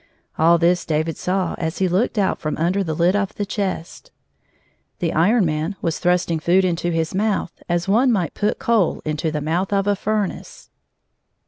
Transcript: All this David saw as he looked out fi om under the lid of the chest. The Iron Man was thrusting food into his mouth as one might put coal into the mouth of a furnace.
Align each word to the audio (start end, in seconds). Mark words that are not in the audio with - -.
All 0.39 0.57
this 0.57 0.83
David 0.83 1.15
saw 1.15 1.53
as 1.59 1.77
he 1.77 1.87
looked 1.87 2.17
out 2.17 2.41
fi 2.41 2.49
om 2.49 2.57
under 2.57 2.83
the 2.83 2.95
lid 2.95 3.15
of 3.15 3.35
the 3.35 3.45
chest. 3.45 4.09
The 4.97 5.13
Iron 5.13 5.45
Man 5.45 5.75
was 5.79 5.99
thrusting 5.99 6.39
food 6.39 6.65
into 6.65 6.89
his 6.89 7.13
mouth 7.13 7.61
as 7.69 7.87
one 7.87 8.11
might 8.11 8.33
put 8.33 8.57
coal 8.57 9.03
into 9.05 9.29
the 9.29 9.41
mouth 9.41 9.71
of 9.71 9.85
a 9.85 9.95
furnace. 9.95 10.71